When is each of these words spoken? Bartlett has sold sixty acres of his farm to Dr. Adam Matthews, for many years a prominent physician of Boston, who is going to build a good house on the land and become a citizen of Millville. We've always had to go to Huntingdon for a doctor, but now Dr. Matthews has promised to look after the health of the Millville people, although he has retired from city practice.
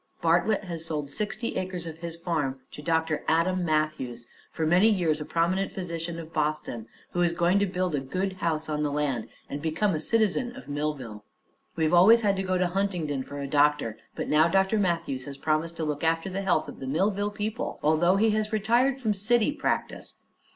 Bartlett 0.19 0.63
has 0.63 0.83
sold 0.83 1.11
sixty 1.11 1.55
acres 1.57 1.85
of 1.85 1.99
his 1.99 2.15
farm 2.15 2.59
to 2.71 2.81
Dr. 2.81 3.23
Adam 3.27 3.63
Matthews, 3.63 4.25
for 4.51 4.65
many 4.65 4.89
years 4.89 5.21
a 5.21 5.25
prominent 5.25 5.71
physician 5.71 6.17
of 6.17 6.33
Boston, 6.33 6.87
who 7.11 7.21
is 7.21 7.31
going 7.33 7.59
to 7.59 7.67
build 7.67 7.93
a 7.93 7.99
good 7.99 8.33
house 8.41 8.67
on 8.67 8.81
the 8.81 8.91
land 8.91 9.29
and 9.47 9.61
become 9.61 9.93
a 9.93 9.99
citizen 9.99 10.55
of 10.55 10.67
Millville. 10.67 11.23
We've 11.75 11.93
always 11.93 12.21
had 12.21 12.35
to 12.37 12.41
go 12.41 12.57
to 12.57 12.65
Huntingdon 12.65 13.21
for 13.25 13.37
a 13.37 13.47
doctor, 13.47 13.99
but 14.15 14.27
now 14.27 14.47
Dr. 14.47 14.79
Matthews 14.79 15.25
has 15.25 15.37
promised 15.37 15.77
to 15.77 15.83
look 15.85 16.03
after 16.03 16.31
the 16.31 16.41
health 16.41 16.67
of 16.67 16.79
the 16.79 16.87
Millville 16.87 17.29
people, 17.29 17.77
although 17.83 18.15
he 18.15 18.31
has 18.31 18.51
retired 18.51 18.99
from 18.99 19.13
city 19.13 19.51
practice. 19.51 20.15